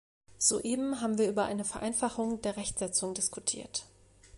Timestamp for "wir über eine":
1.19-1.63